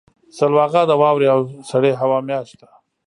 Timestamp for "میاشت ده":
2.27-2.69